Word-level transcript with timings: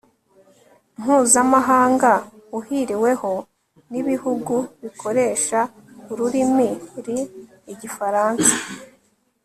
Mpuzamahanga 0.97 2.11
uhuriweho 2.57 3.31
n 3.91 3.93
ibihugu 4.01 4.55
bikoresha 4.83 5.59
ururimi 6.11 6.69
r 7.03 7.05
Igifaransa 7.73 8.55